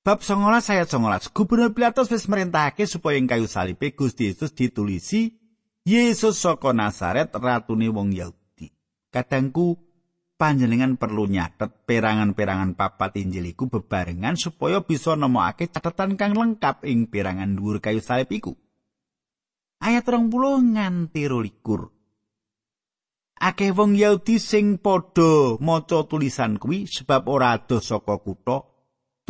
Bab 0.00 0.24
19 0.24 0.64
ayat 0.72 0.88
19 0.88 1.36
Gubernur 1.36 1.76
Pilatus 1.76 2.08
wis 2.08 2.24
merintahake 2.24 2.88
supaya 2.88 3.20
ing 3.20 3.28
kayu 3.28 3.44
salibe 3.44 3.92
Gusti 3.92 4.32
Yesus 4.32 4.56
ditulisi 4.56 5.36
Yesus 5.84 6.40
saka 6.40 6.72
Nazaret 6.72 7.28
ratune 7.36 7.92
wong 7.92 8.16
Yahudi. 8.16 8.72
Kadangku 9.12 9.76
panjenengan 10.40 10.96
perlu 10.96 11.28
nyatet 11.28 11.84
perangan-perangan 11.84 12.80
papat 12.80 13.20
Injil 13.20 13.52
iku 13.52 13.68
bebarengan 13.68 14.40
supaya 14.40 14.80
bisa 14.80 15.12
nemokake 15.20 15.68
catatan 15.68 16.16
kang 16.16 16.32
lengkap 16.32 16.88
ing 16.88 17.12
perangan 17.12 17.52
dhuwur 17.52 17.84
kayu 17.84 18.00
salib 18.00 18.32
iku. 18.32 18.56
Ayat 19.84 20.08
20 20.08 20.32
nganti 20.80 21.28
22. 21.28 21.99
Akeh 23.40 23.72
wong 23.72 23.96
Yahudi 23.96 24.36
sing 24.36 24.76
padha 24.76 25.56
maca 25.64 26.04
tulisan 26.04 26.60
kuwi 26.60 26.84
sebab 26.84 27.24
ora 27.24 27.56
adoh 27.56 27.80
saka 27.80 28.20
kutha 28.20 28.68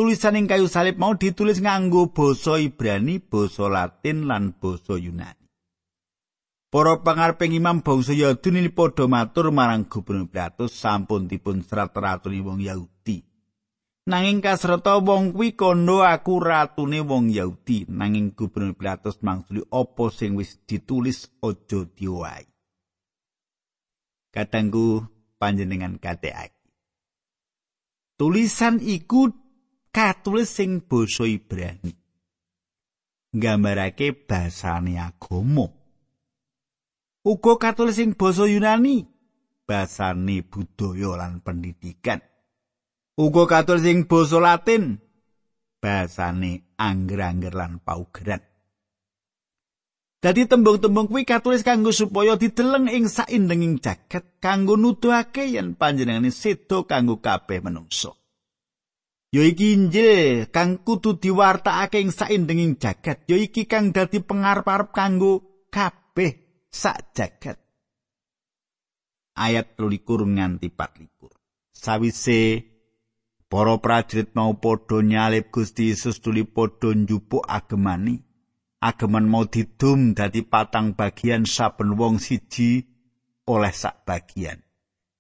Tulisan 0.01 0.33
ing 0.39 0.49
kayu 0.49 0.65
salib 0.65 0.97
mau 0.97 1.13
ditulis 1.13 1.61
nganggo 1.61 2.09
basa 2.17 2.57
Ibrani, 2.57 3.21
basa 3.21 3.69
Latin 3.69 4.25
lan 4.25 4.57
basa 4.57 4.97
Yunani. 4.97 5.45
Para 6.73 7.05
pangareping 7.05 7.53
imam 7.53 7.85
bangsa 7.85 8.17
Yahudi 8.17 8.49
ini 8.49 8.73
padha 8.73 9.05
matur 9.05 9.53
marang 9.53 9.85
Gubernur 9.91 10.33
Pilatus 10.33 10.73
sampun 10.73 11.29
dipun 11.29 11.61
serat 11.61 11.93
ratune 11.93 12.41
wong 12.41 12.65
Yahudi. 12.65 13.21
Nanging 14.09 14.41
kasrata 14.41 14.97
wong 15.05 15.37
kuwi 15.37 15.53
kondo 15.53 16.01
aku 16.01 16.41
ratune 16.41 17.05
wong 17.05 17.29
Yahudi, 17.29 17.85
nanging 17.93 18.33
Gubernur 18.33 18.73
Pilatus 18.73 19.21
mangsuli 19.21 19.61
apa 19.69 20.05
sing 20.09 20.33
wis 20.33 20.65
ditulis 20.65 21.29
aja 21.45 21.85
diwai. 21.93 22.50
Katanggu 24.31 25.07
panjenengan 25.39 25.99
kateake. 25.99 26.55
Tulisan 28.15 28.79
iku 28.79 29.31
katulis 29.91 30.51
sing 30.51 30.87
basa 30.87 31.27
Ibrani. 31.27 31.93
Nggambarake 33.35 34.15
basane 34.27 34.99
agama. 34.99 35.81
uga 37.21 37.61
katulis 37.61 38.01
ing 38.01 38.17
basa 38.17 38.49
Yunani 38.49 39.05
basane 39.69 40.41
budaya 40.41 41.21
lan 41.21 41.45
pendidikan 41.45 42.25
uga 43.21 43.45
katulis 43.45 43.85
ing 43.85 44.09
basa 44.09 44.41
Latin 44.41 44.97
basane 45.85 46.73
angger-angger 46.81 47.53
lan 47.53 47.85
paugeran 47.85 48.41
Dadi 50.21 50.45
tembung-tembung 50.45 51.09
kuwi 51.09 51.25
katulis 51.25 51.65
kanggo 51.65 51.97
supaya 51.97 52.37
dideleng 52.37 52.93
ing 52.93 53.09
saindenging 53.09 53.81
jagat 53.81 54.37
kanggo 54.37 54.77
nuduhake 54.77 55.49
yen 55.49 55.73
panjenengane 55.81 56.29
sedo 56.29 56.85
kanggo 56.85 57.25
kabeh 57.25 57.65
manungsa. 57.65 58.13
Ya 59.33 59.49
iki 59.49 59.73
Injil 59.73 60.45
kang 60.53 60.85
kudu 60.85 61.17
diwartakake 61.17 62.05
ing 62.05 62.13
saindenging 62.13 62.77
jagat, 62.77 63.25
ya 63.25 63.41
iki 63.41 63.65
kang 63.65 63.97
dadi 63.97 64.21
pengarep-arep 64.21 64.93
kanggo 64.93 65.65
kabeh 65.73 66.37
sak 66.69 67.17
jagat. 67.17 67.57
Ayat 69.41 69.73
23 69.81 70.37
nganti 70.37 70.69
24. 70.69 71.33
Sawise 71.73 72.69
para 73.49 73.73
prajurit 73.81 74.37
mau 74.37 74.53
padha 74.61 75.01
nyalip 75.01 75.49
Gusti 75.49 75.97
Yesus 75.97 76.21
tuli 76.21 76.45
padha 76.45 76.93
njupuk 76.93 77.49
agemani. 77.49 78.30
Ageman 78.81 79.29
mau 79.29 79.45
didum 79.45 80.17
dadi 80.17 80.41
patang 80.41 80.97
bagian 80.97 81.45
saben 81.45 82.01
wong 82.01 82.17
siji 82.17 82.89
oleh 83.45 83.75
sak 83.77 84.09
bagian. 84.09 84.65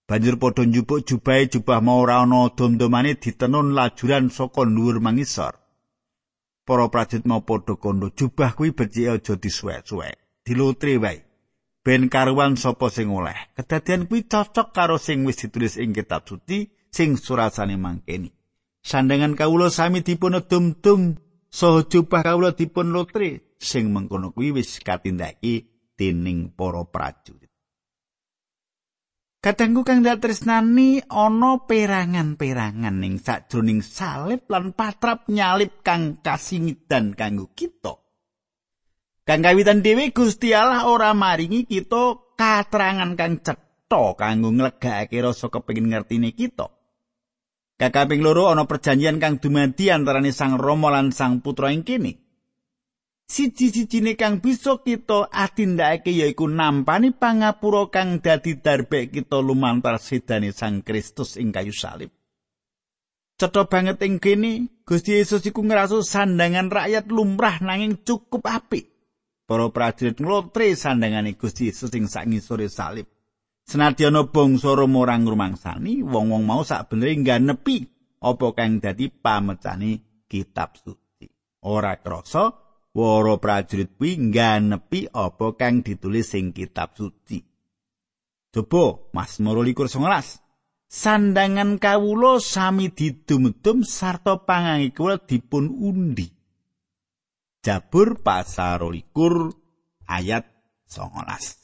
Banjur 0.09 0.41
padha 0.41 0.65
njupuk 0.65 1.05
jubahe 1.05 1.47
jubah 1.53 1.81
mau 1.85 2.01
ora 2.03 2.25
ana 2.25 2.49
dom-domane 2.57 3.21
ditenun 3.21 3.77
lajuran 3.77 4.33
saka 4.33 4.65
dhuwur 4.65 4.99
mangisor. 5.05 5.55
Para 6.67 6.89
prajurit 6.89 7.29
mau 7.29 7.45
padha 7.45 7.77
kondo 7.77 8.09
jubah 8.11 8.57
kuwi 8.57 8.73
becik 8.73 9.09
aja 9.13 9.35
disuwek-suwek. 9.37 10.17
Dilotre 10.45 10.97
wae. 10.97 11.31
ben 11.85 12.09
karuan 12.09 12.57
sapa 12.57 12.91
sing 12.93 13.09
oleh. 13.09 13.37
Kedadian 13.57 14.07
kuwi 14.09 14.29
cocok 14.29 14.73
karo 14.73 14.97
sing 15.01 15.25
wis 15.25 15.41
ditulis 15.41 15.77
ing 15.81 15.97
kitab 15.97 16.29
suci 16.29 16.69
sing 16.93 17.17
surasane 17.17 17.77
mangkeni. 17.81 18.31
Sandangan 18.81 19.37
kawula 19.37 19.69
sami 19.69 20.01
dipun 20.01 20.41
dum-dum 20.49 21.17
saha 21.51 21.83
jubah 21.85 22.23
kawula 22.23 22.55
dipun 22.55 22.95
lotre 22.95 23.59
sing 23.59 23.91
mengkono 23.91 24.31
kuwi 24.31 24.63
wis 24.63 24.79
katindaki 24.81 25.67
dening 25.99 26.55
para 26.55 26.87
prajurit. 26.87 27.51
Kadangku 29.41 29.89
kang 29.89 30.05
dak 30.05 30.21
tresnani 30.21 31.01
ana 31.09 31.65
perangan-perangan 31.65 32.93
ning 33.01 33.17
sajroning 33.17 33.81
salib 33.81 34.45
lan 34.53 34.77
patrap 34.77 35.33
nyalip 35.33 35.81
kang 35.81 36.21
kasingidan 36.21 37.17
kanggo 37.17 37.49
kita. 37.57 37.97
Kang 39.25 39.41
kawitan 39.41 39.81
dhewe 39.81 40.13
Gusti 40.13 40.53
Allah 40.53 40.85
ora 40.85 41.17
maringi 41.17 41.65
kita 41.65 42.37
katerangan 42.37 43.17
kang 43.17 43.41
cetha 43.41 44.03
kanggo 44.13 44.53
nglegakake 44.53 45.17
rasa 45.25 45.49
kepengin 45.49 45.89
ngertine 45.89 46.37
kita. 46.37 46.69
Kakaping 47.81 48.21
loro 48.21 48.53
ana 48.53 48.69
perjanjian 48.69 49.17
kang 49.17 49.41
dumadi 49.41 49.89
antarane 49.89 50.37
Sang 50.37 50.61
Rama 50.61 50.93
lan 50.93 51.17
Sang 51.17 51.41
Putra 51.41 51.73
ing 51.73 51.81
kene. 51.81 52.13
Siji-sijine 53.25 54.21
kang 54.21 54.45
bisa 54.45 54.77
kita 54.85 55.33
atindakake 55.33 56.13
yaiku 56.13 56.45
nampani 56.45 57.17
pangapura 57.17 57.89
kang 57.89 58.21
dadi 58.21 58.61
darbe 58.61 59.09
kita 59.09 59.41
lumantar 59.41 59.97
sedane 59.97 60.53
Sang 60.53 60.85
Kristus 60.85 61.41
ing 61.41 61.57
kayu 61.57 61.73
salib. 61.73 62.13
Cetha 63.41 63.65
banget 63.65 64.05
ing 64.05 64.21
kene, 64.21 64.85
Gusti 64.85 65.17
Yesus 65.17 65.41
iku 65.49 65.65
ngrasu 65.65 66.05
sandangan 66.05 66.69
rakyat 66.69 67.09
lumrah 67.09 67.65
nanging 67.65 68.05
cukup 68.05 68.45
apik. 68.45 68.91
para 69.51 69.67
prajurit 69.67 70.23
nglotre 70.23 70.79
sandangane 70.79 71.35
Gusti 71.35 71.75
Yesus 71.75 71.91
ing 71.99 72.07
sangisore 72.07 72.71
salib. 72.71 73.11
Senadyan 73.71 74.19
bangsa 74.35 74.75
Roma 74.75 75.07
ora 75.07 75.15
ngrumangsani, 75.15 76.03
wong-wong 76.03 76.43
mau 76.43 76.67
sak 76.67 76.91
benere 76.91 77.15
ngganepi 77.15 77.87
apa 78.19 78.51
kang 78.51 78.83
dadi 78.83 79.07
pamecane 79.07 80.27
kitab 80.27 80.75
suci. 80.75 81.31
Ora 81.63 81.95
krasa 82.03 82.51
para 82.91 83.35
prajurit 83.39 83.95
kuwi 83.95 84.19
ngganepi 84.19 85.15
apa 85.15 85.55
kang 85.55 85.87
ditulis 85.87 86.35
ing 86.35 86.51
kitab 86.51 86.99
suci. 86.99 87.39
Coba 88.51 89.07
Mazmur 89.15 89.63
19. 89.63 89.87
Sandangan 90.91 91.79
kawula 91.79 92.43
sami 92.43 92.91
didum-dum 92.91 93.87
sarta 93.87 94.35
pangangi 94.43 94.91
kula 94.91 95.23
dipun 95.23 95.71
undi. 95.71 96.27
Jabur 97.63 98.19
pasar 98.19 98.83
likur 98.83 99.55
ayat 100.11 100.51
19. 100.91 101.60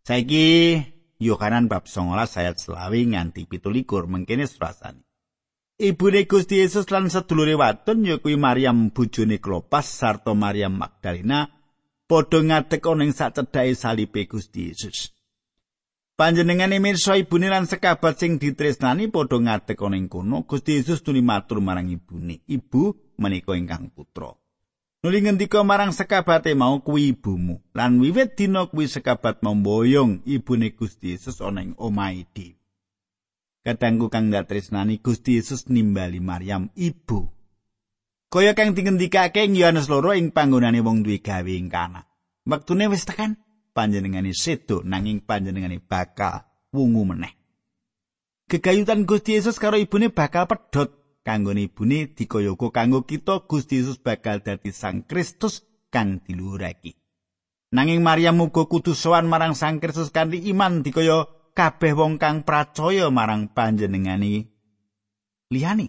Saiki 0.00 0.80
Yohanan 1.20 1.68
bab 1.68 1.84
19 1.84 2.16
ayat 2.40 2.56
selawi 2.56 3.12
nganti 3.12 3.44
pitulikur 3.44 4.08
mengkene 4.08 4.48
surasani. 4.48 5.04
Ibune 5.80 6.24
Gusti 6.24 6.60
Yesus 6.60 6.88
lan 6.92 7.08
sedulure 7.08 7.56
wadon 7.56 8.04
yakuwi 8.04 8.36
Maryam 8.36 8.92
bojone 8.92 9.40
Klopas 9.40 9.88
sarta 9.88 10.32
Maryam 10.36 10.76
Magdalena 10.76 11.48
padha 12.08 12.40
ngadeg 12.40 12.84
ana 12.84 13.04
ing 13.04 13.12
sacedhake 13.12 13.76
salibe 13.76 14.24
Gusti 14.28 14.68
Yesus. 14.68 15.12
Panjenengane 16.16 16.80
mirsa 16.84 17.16
ibune 17.16 17.48
lan 17.48 17.64
sekabat 17.64 18.20
sing 18.20 18.36
ditresnani 18.36 19.08
padha 19.08 19.40
ngadeg 19.40 19.80
ana 19.80 19.96
ing 19.96 20.08
kono. 20.08 20.44
Gusti 20.44 20.76
Yesus 20.76 21.00
tuli 21.04 21.20
matur 21.24 21.60
marang 21.60 21.88
ibune, 21.88 22.44
"Ibu 22.44 23.16
menika 23.20 23.56
ingkang 23.56 23.88
putra." 23.92 24.32
Nuli 25.00 25.24
ngendika 25.24 25.64
marang 25.64 25.96
sekabate 25.96 26.52
mau 26.52 26.76
kuwi 26.84 27.16
ibumu. 27.16 27.56
Lan 27.72 27.96
wiwit 28.04 28.36
dina 28.36 28.68
kuwi 28.68 28.84
sekabat 28.84 29.40
memboyong 29.40 30.20
ibune 30.28 30.76
Gusti 30.76 31.16
Yesus 31.16 31.40
ana 31.40 31.64
ing 31.64 31.72
omahe. 31.80 32.28
Kadangku 33.64 34.12
kang 34.12 34.28
tresnani 34.28 35.00
Gusti 35.00 35.40
Yesus 35.40 35.72
nimbali 35.72 36.20
Maryam 36.20 36.68
ibu. 36.76 37.32
Kaya 38.28 38.52
kang 38.52 38.76
dingendikake 38.76 39.48
ing 39.48 39.56
Yohanes 39.56 39.88
loro 39.88 40.12
ing 40.12 40.36
panggonane 40.36 40.84
wong 40.84 41.00
duwe 41.00 41.24
gawe 41.24 41.48
ing 41.48 41.72
kana. 41.72 42.04
Wektune 42.44 42.92
wis 42.92 43.08
tekan 43.08 43.40
panjenengane 43.72 44.36
sedo 44.36 44.84
nanging 44.84 45.24
panjenengane 45.24 45.80
bakal 45.80 46.44
wungu 46.76 47.08
meneh. 47.08 47.32
Gegayutan 48.52 49.08
Gusti 49.08 49.40
Yesus 49.40 49.56
karo 49.56 49.80
ibune 49.80 50.12
bakal 50.12 50.44
pedhot 50.44 50.99
kanggone 51.20 51.68
ibune 51.68 52.10
dikayaka 52.12 52.68
kanggo 52.72 53.04
kita 53.04 53.44
Gusti 53.44 53.80
Yesus 53.80 54.00
bakal 54.00 54.40
dadi 54.40 54.72
Sang 54.72 55.04
Kristus 55.04 55.62
kang 55.92 56.24
diluhurake. 56.24 56.96
Nanging 57.70 58.02
Maryam 58.02 58.40
muga 58.40 58.66
kudu 58.66 58.98
sowan 58.98 59.30
marang 59.30 59.54
Sang 59.54 59.78
Kristus 59.78 60.10
kanthi 60.10 60.42
iman 60.50 60.82
dikaya 60.82 61.28
kabeh 61.54 61.94
wong 61.94 62.18
kang 62.18 62.42
percaya 62.42 63.06
marang 63.14 63.52
panjenengane 63.52 64.50
liyane. 65.50 65.86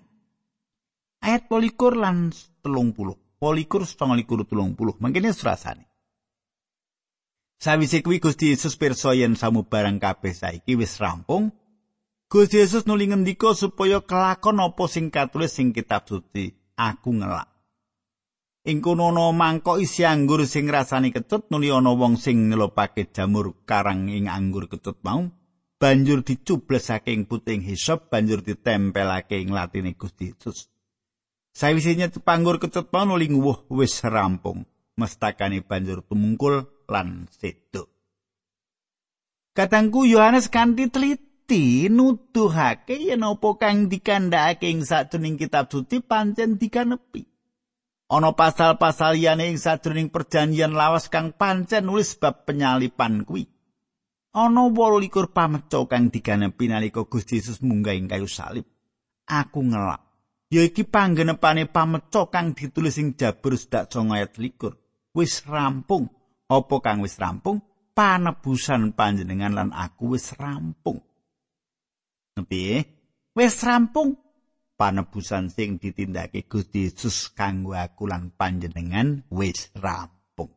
Ayat 1.21 1.45
polikur 1.45 1.97
lan 1.97 2.33
telung 2.65 2.97
puluh. 2.97 3.17
Polikur 3.41 3.85
setengah 3.85 4.17
likur 4.21 4.45
telung 4.45 4.77
puluh. 4.77 4.93
Mungkin 5.01 5.33
surasane. 5.33 5.89
Sawise 7.61 8.01
kuwi 8.01 8.17
Gusti 8.17 8.49
Yesus 8.49 8.73
pirsa 8.73 9.13
yen 9.13 9.37
samubarang 9.37 10.01
kabeh 10.01 10.33
saiki 10.33 10.73
wis 10.73 10.97
rampung, 10.97 11.53
Gusti 12.31 12.63
Yesus 12.63 12.87
nuli 12.87 13.11
ngendika 13.11 13.51
supaya 13.51 13.99
kelakon 13.99 14.63
apa 14.63 14.87
sing 14.87 15.11
katulis 15.11 15.51
sing 15.51 15.75
kitab 15.75 16.07
suci, 16.07 16.47
aku 16.79 17.19
ngelak. 17.19 17.51
Ing 18.63 18.79
kono 18.79 19.11
ana 19.11 19.35
mangkok 19.35 19.83
isi 19.83 20.07
anggur 20.07 20.47
sing 20.47 20.71
rasane 20.71 21.11
kecut 21.11 21.51
nuli 21.51 21.67
ana 21.75 21.91
wong 21.91 22.15
sing 22.15 22.47
ngelopake 22.47 23.11
jamur 23.11 23.51
karang 23.67 24.07
ing 24.07 24.31
anggur 24.31 24.71
kecut 24.71 25.03
mau 25.03 25.27
banjur 25.75 26.23
dicublesake 26.23 27.11
ing 27.11 27.27
puting 27.27 27.67
hisop 27.67 28.07
banjur 28.07 28.39
ditempelake 28.39 29.35
ing 29.35 29.51
latine 29.51 29.91
Gusti 29.99 30.31
Yesus. 30.31 30.71
Sawise 31.51 31.99
nyetup 31.99 32.23
anggur 32.31 32.63
kecut 32.63 32.95
mau 32.95 33.03
nuli 33.03 33.27
nguwuh 33.27 33.67
wis 33.75 34.07
rampung, 34.07 34.63
mestakane 34.95 35.67
banjur 35.67 35.99
tumungkul 36.07 36.63
lan 36.87 37.27
sedo. 37.27 37.91
Katangku 39.51 40.07
Yohanes 40.07 40.47
kanthi 40.47 40.87
teliti 40.87 41.30
Gusti 41.51 41.91
nuduhake 41.91 42.95
yen 42.95 43.27
apa 43.27 43.59
kang 43.59 43.91
dikandhakake 43.91 44.71
ing 44.71 44.87
sajroning 44.87 45.35
kitab 45.35 45.67
suci 45.67 45.99
pancen 45.99 46.55
dikanepi. 46.55 47.27
Ana 48.07 48.31
pasal-pasal 48.31 49.19
liyane 49.19 49.51
ing 49.51 49.59
sajroning 49.59 50.15
perjanjian 50.15 50.71
lawas 50.71 51.11
kang 51.11 51.35
pancen 51.35 51.91
nulis 51.91 52.15
bab 52.15 52.47
penyalipan 52.47 53.27
kuwi. 53.27 53.51
Ana 54.31 54.71
28 54.71 55.27
pameca 55.35 55.83
kang 55.91 56.07
dikanepi 56.07 56.71
nalika 56.71 57.03
Gusti 57.03 57.43
Yesus 57.43 57.59
munggah 57.59 57.99
ing 57.99 58.07
kayu 58.07 58.31
salib. 58.31 58.63
Aku 59.27 59.59
ngelak. 59.59 60.07
Ya 60.55 60.63
iki 60.63 60.87
panggenepane 60.87 61.67
pameca 61.67 62.31
kang 62.31 62.55
ditulis 62.55 62.95
ing 62.95 63.19
Jabur 63.19 63.59
9 63.59 63.91
ayat 64.07 64.39
21. 64.39 64.71
Wis 65.11 65.43
rampung. 65.43 66.07
Apa 66.47 66.79
kang 66.79 67.03
wis 67.03 67.19
rampung? 67.19 67.59
Panebusan 67.91 68.95
panjenengan 68.95 69.51
lan 69.51 69.75
aku 69.75 70.15
wis 70.15 70.31
rampung. 70.39 71.10
Piye? 72.39 72.87
Wis 73.35 73.59
rampung 73.63 74.15
panebusan 74.79 75.51
sing 75.51 75.75
ditindakake 75.75 76.47
Gusti 76.47 76.87
Yesus 76.87 77.35
kanggo 77.35 77.75
aku 77.75 78.07
lan 78.07 78.31
panjenengan 78.31 79.27
wis 79.27 79.67
rampung. 79.75 80.55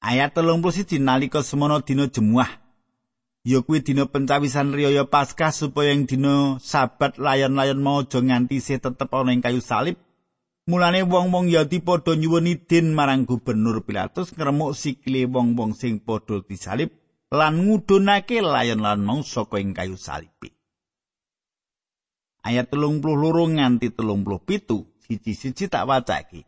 Ayat 0.00 0.32
31 0.32 0.96
nalika 1.00 1.44
semono 1.44 1.84
dina 1.84 2.08
jemuah 2.08 2.48
ya 3.44 3.60
kuwi 3.60 3.84
dina 3.84 4.08
pencawisan 4.08 4.72
riyaya 4.72 5.04
Paskah 5.04 5.52
supaya 5.52 5.92
ing 5.92 6.08
dina 6.08 6.56
sabat 6.58 7.20
layon-layon 7.20 7.78
mau 7.78 8.00
aja 8.00 8.24
nganti 8.24 8.58
se 8.64 8.80
tetep 8.80 9.12
ana 9.12 9.36
ing 9.36 9.44
kayu 9.44 9.60
salib. 9.60 10.00
Mulane 10.66 11.06
wong-wong 11.06 11.46
Yahudi 11.46 11.78
padha 11.78 12.18
nyuwun 12.18 12.50
idin 12.50 12.90
marang 12.90 13.22
gubernur 13.22 13.86
Pilatus 13.86 14.34
ngremuk 14.34 14.74
sikile 14.74 15.28
wong-wong 15.30 15.78
sing 15.78 16.02
padha 16.02 16.42
disalib 16.42 16.90
lan 17.34 17.66
ngudunake 17.66 18.38
layon-layon 18.38 19.02
mau 19.02 19.20
saka 19.26 19.58
ing 19.58 19.74
kayu 19.74 19.98
salib. 19.98 20.30
ayat 22.46 22.70
telung 22.70 23.02
puluh 23.02 23.18
loro 23.18 23.50
nganti 23.50 23.90
telung 23.90 24.22
puluh 24.22 24.38
pitu 24.38 24.86
siji-siji 25.02 25.66
tak 25.66 25.90
wacaki 25.90 26.46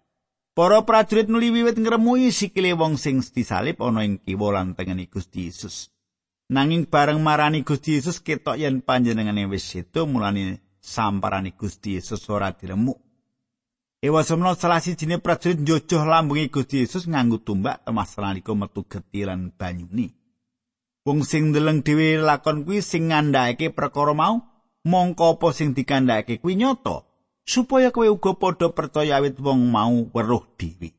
para 0.55 0.87
prajurit 0.87 1.27
nuli 1.27 1.51
wiwit 1.51 1.75
ngremui 1.75 2.31
sikile 2.31 2.71
wong 2.79 2.95
sing 2.95 3.19
disalib 3.19 3.83
ana 3.83 4.07
ing 4.07 4.23
kiwa 4.23 4.55
lan 4.55 4.79
tengene 4.79 5.11
Gusti 5.11 5.51
Yesus 5.51 5.91
nanging 6.55 6.87
bareng 6.87 7.19
marani 7.19 7.67
Gusti 7.67 7.99
Yesus 7.99 8.23
ketok 8.23 8.63
yen 8.63 8.79
panjenengane 8.87 9.51
wis 9.51 9.67
sedo 9.67 10.07
mulane 10.07 10.63
samparani 10.79 11.59
Gusti 11.59 11.99
Yesus 11.99 12.23
ora 12.31 12.55
diremuk 12.55 13.03
Ewa 13.99 14.23
semno 14.23 14.55
salah 14.55 14.79
sijine 14.79 15.19
prajurit 15.19 15.59
njojoh 15.59 16.07
lambungi 16.07 16.47
Gusti 16.55 16.79
Yesus 16.79 17.11
nganggo 17.11 17.43
tumbak 17.43 17.83
temas 17.83 18.15
nalika 18.15 18.55
metu 18.55 18.87
geti 18.87 19.27
lan 19.27 19.51
banyuni. 19.59 20.18
Wong 21.09 21.25
sing 21.25 21.57
ndeleng 21.57 21.81
dhewe 21.81 22.21
lakon 22.21 22.69
kuwi 22.69 22.85
sing 22.85 23.09
ngandhakake 23.09 23.73
perkara 23.73 24.13
mau 24.13 24.45
mongko 24.85 25.41
apa 25.41 25.57
sing 25.57 25.73
dikandhake 25.73 26.37
kuwi 26.37 26.61
nyata 26.61 27.09
supaya 27.49 27.89
kowe 27.89 28.05
uga 28.13 28.37
padha 28.37 28.69
percaya 28.77 29.17
awit 29.17 29.41
wong 29.41 29.73
mau 29.73 30.05
weruh 30.13 30.45
dhewe. 30.61 30.93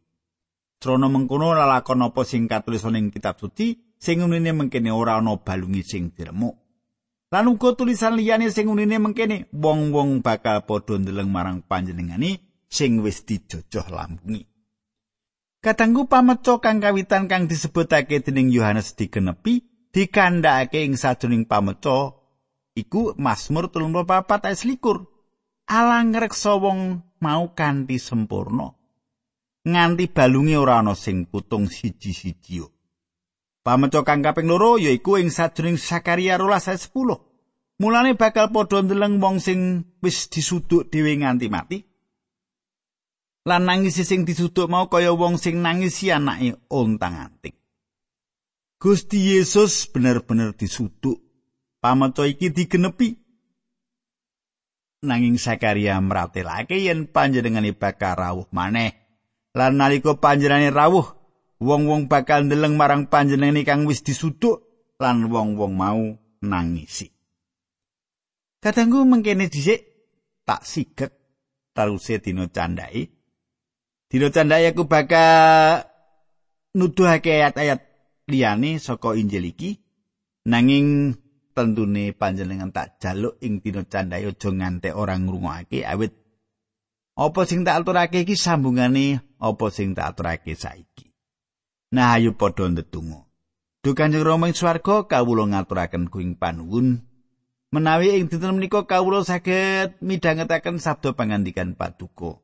Trono 0.82 1.14
mengkono 1.14 1.54
lalakon 1.54 2.02
apa 2.02 2.26
sing 2.26 2.50
katulis 2.50 2.90
ing 2.90 3.14
kitab 3.14 3.38
suci 3.38 3.78
sing 4.02 4.26
unine 4.26 4.50
mengkene 4.50 4.90
ora 4.90 5.22
ana 5.22 5.38
balungi 5.38 5.86
sing 5.86 6.10
diremuk. 6.10 6.58
Lan 7.30 7.46
uga 7.46 7.78
tulisan 7.78 8.18
liyane 8.18 8.50
sing 8.50 8.66
unine 8.66 8.98
mengkene 8.98 9.46
wong-wong 9.54 10.26
bakal 10.26 10.66
padha 10.66 10.98
ndeleng 10.98 11.30
marang 11.30 11.62
panjenengane 11.62 12.42
sing 12.66 13.06
wis 13.06 13.22
dijojoh 13.30 13.86
lambungi. 13.94 14.42
Katanggu 15.62 16.10
pameco 16.10 16.58
kang 16.58 16.82
kawitan 16.82 17.30
kang 17.30 17.46
disebutake 17.46 18.26
dening 18.26 18.50
Yohanes 18.50 18.98
digenepi 18.98 19.69
dikandhakake 19.94 20.86
ing 20.86 20.96
sajroning 20.96 21.46
pameco 21.50 22.20
iku 22.78 23.18
Mazmur 23.18 23.74
34 23.74 24.46
ayat 24.46 24.60
21. 24.64 25.06
Ala 25.70 26.02
ngreksa 26.02 26.58
wong 26.58 26.80
mau 27.22 27.54
kanthi 27.54 28.02
sempurna. 28.02 28.74
Nganti 29.70 30.10
balunge 30.10 30.58
ora 30.58 30.82
ana 30.82 30.98
sing 30.98 31.30
putung 31.30 31.70
siji-siji. 31.70 32.66
Pameco 33.62 34.02
kang 34.02 34.26
kaping 34.26 34.50
loro 34.50 34.82
yaiku 34.82 35.20
ing 35.22 35.30
sajroning 35.30 35.78
Sakaria 35.78 36.40
12 36.40 36.74
ayat 36.74 36.82
10. 36.90 37.30
Mulane 37.80 38.12
bakal 38.18 38.52
padha 38.52 38.84
ndeleng 38.84 39.24
wong 39.24 39.40
sing 39.40 39.86
wis 40.04 40.28
disuduk 40.28 40.92
dhewe 40.92 41.16
nganti 41.16 41.48
mati. 41.48 41.80
Lan 43.48 43.64
nangis 43.64 44.02
sing 44.04 44.28
disuduk 44.28 44.68
mau 44.68 44.92
kaya 44.92 45.16
wong 45.16 45.40
sing 45.40 45.64
nangisi 45.64 46.12
anake 46.12 46.60
ontang-anting. 46.68 47.59
Gusti 48.80 49.36
Yesus 49.36 49.92
bener-bener 49.92 50.56
disuduk. 50.56 51.20
Pamaca 51.84 52.24
iki 52.24 52.48
digenepi. 52.48 53.20
Nanging 55.04 55.36
Sakaria 55.36 56.00
mratelake 56.00 56.80
yen 56.80 57.12
panjenengane 57.12 57.76
bakal 57.76 58.16
rawuh 58.16 58.48
maneh. 58.56 58.96
Lan 59.52 59.76
nalika 59.76 60.16
panjenengane 60.16 60.72
rawuh 60.72 61.12
wong-wong 61.60 62.08
bakal 62.08 62.48
ndeleng 62.48 62.80
marang 62.80 63.12
panjenengane 63.12 63.68
kang 63.68 63.84
wis 63.84 64.00
disuduk 64.00 64.64
lan 64.96 65.28
wong-wong 65.28 65.76
mau 65.76 66.00
nangisi. 66.40 67.12
Kadangku 68.64 69.04
mengkene 69.04 69.52
dhisik 69.52 69.84
tak 70.48 70.64
sigek 70.64 71.12
taruse 71.76 72.24
dina 72.24 72.48
candhai 72.48 73.08
dina 74.08 74.28
candhai 74.32 74.72
aku 74.72 74.84
bakal 74.88 75.84
nuduhake 76.76 77.40
ayat-ayat 77.40 77.89
liyane 78.30 78.78
saka 78.78 79.18
Injil 79.18 79.50
iki 79.50 79.82
nanging 80.46 81.18
tentune 81.58 82.16
panjenengan 82.16 82.72
tak 82.72 83.02
jaluk 83.04 83.36
ing 83.44 83.60
dina 83.60 83.84
candhae 83.84 84.30
aja 84.30 84.50
ngantek 84.54 84.96
ora 84.96 85.20
ngrungokake 85.20 85.84
awit. 85.84 86.16
Apa 87.20 87.44
sing 87.44 87.68
tak 87.68 87.84
aturake 87.84 88.24
iki 88.24 88.40
sambungane 88.40 89.20
apa 89.44 89.66
sing 89.68 89.92
tak 89.92 90.16
aturake 90.16 90.56
saiki? 90.56 91.12
Nah 91.92 92.16
ayo 92.16 92.38
padha 92.38 92.72
ndedonga. 92.72 93.28
Duh 93.84 93.96
Kanjeng 93.96 94.24
Rama 94.24 94.48
ing 94.48 94.56
swarga 94.56 95.04
kawula 95.08 95.52
ngaturaken 95.52 96.08
kuing 96.08 96.40
panuwun. 96.40 97.04
Menawi 97.76 98.16
ing 98.16 98.32
dinten 98.32 98.56
menika 98.56 98.88
kawula 98.88 99.28
saged 99.28 100.00
midhangetaken 100.00 100.80
sabda 100.80 101.12
pangandikan 101.12 101.76
Paduka. 101.76 102.40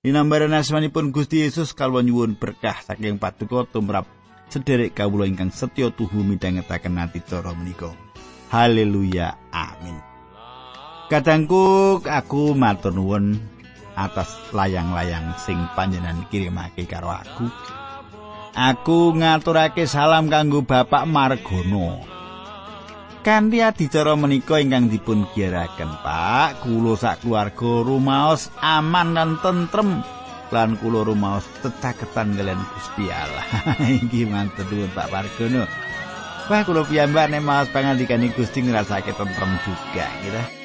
Dinambaran 0.00 0.56
asmanipun 0.56 1.12
Gusti 1.12 1.44
Yesus 1.44 1.76
kalwan 1.76 2.08
nyuwun 2.08 2.38
berkah 2.38 2.80
saking 2.86 3.18
Paduka 3.18 3.66
tumrap 3.68 4.19
sederek 4.50 4.98
kawula 4.98 5.24
ingkang 5.30 5.54
setya 5.54 5.94
tuhu 5.94 6.26
midhangetaken 6.26 6.98
ati 6.98 7.22
cara 7.22 7.54
menika. 7.54 7.94
Haleluya. 8.50 9.38
Amin. 9.54 9.96
Kadangku 11.06 11.98
aku 12.02 12.54
matur 12.58 12.94
nuwun 12.94 13.38
atas 13.94 14.30
layang-layang 14.50 15.34
sing 15.38 15.58
panjenengan 15.74 16.26
kirimake 16.30 16.86
karo 16.86 17.14
aku. 17.14 17.46
Aku 18.50 19.14
ngaturake 19.14 19.86
salam 19.86 20.26
kanggo 20.26 20.66
Bapak 20.66 21.06
Margono. 21.06 22.02
Kanthi 23.20 23.60
adicara 23.60 24.16
menika 24.16 24.56
ingkang 24.58 24.88
dipun 24.88 25.28
giyaraken, 25.30 25.92
Pak, 26.00 26.64
kula 26.64 26.96
sak 26.96 27.20
keluarga 27.20 27.84
rumaos 27.84 28.48
aman 28.64 29.12
lan 29.12 29.36
tentrem 29.44 30.00
lan 30.50 30.74
kula 30.78 31.06
rumaos 31.06 31.46
tecaketan 31.62 32.34
kalian 32.34 32.60
Gusti 32.74 33.06
Allah. 33.08 33.46
Iki 34.02 34.26
mantep 34.26 34.70
Pak 34.92 35.08
Margono. 35.10 35.64
Wah, 36.50 36.62
kula 36.66 36.82
piyambak 36.82 37.30
nek 37.30 37.42
maos 37.46 37.70
pangandikan 37.70 38.26
Gusti 38.34 38.66
ngrasake 38.66 39.14
tentrem 39.14 39.54
juga, 39.62 40.06
gitu. 40.26 40.59